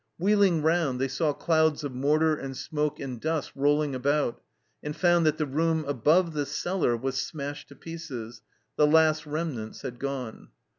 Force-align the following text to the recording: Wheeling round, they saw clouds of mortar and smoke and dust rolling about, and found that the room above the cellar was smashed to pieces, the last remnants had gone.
Wheeling 0.17 0.63
round, 0.63 0.99
they 0.99 1.07
saw 1.07 1.31
clouds 1.31 1.83
of 1.83 1.93
mortar 1.93 2.35
and 2.35 2.57
smoke 2.57 2.99
and 2.99 3.21
dust 3.21 3.51
rolling 3.53 3.93
about, 3.93 4.41
and 4.81 4.95
found 4.95 5.27
that 5.27 5.37
the 5.37 5.45
room 5.45 5.85
above 5.87 6.33
the 6.33 6.47
cellar 6.47 6.97
was 6.97 7.21
smashed 7.21 7.67
to 7.67 7.75
pieces, 7.75 8.41
the 8.77 8.87
last 8.87 9.27
remnants 9.27 9.83
had 9.83 9.99
gone. 9.99 10.47